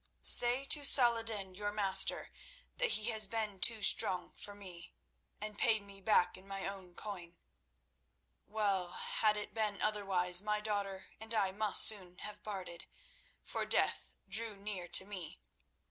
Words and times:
"Say 0.23 0.65
to 0.65 0.83
Saladin, 0.83 1.53
your 1.53 1.71
master, 1.71 2.31
that 2.77 2.93
he 2.93 3.11
has 3.11 3.27
been 3.27 3.59
too 3.59 3.83
strong 3.83 4.33
for 4.33 4.55
me, 4.55 4.95
and 5.39 5.59
paid 5.59 5.83
me 5.83 6.01
back 6.01 6.35
in 6.35 6.47
my 6.47 6.65
own 6.67 6.95
coin. 6.95 7.37
Well, 8.47 8.93
had 8.93 9.37
it 9.37 9.53
been 9.53 9.79
otherwise, 9.79 10.41
my 10.41 10.59
daughter 10.59 11.11
and 11.19 11.35
I 11.35 11.51
must 11.51 11.85
soon 11.85 12.17
have 12.17 12.41
parted, 12.41 12.85
for 13.43 13.63
death 13.63 14.11
drew 14.27 14.55
near 14.55 14.87
to 14.87 15.05
me. 15.05 15.39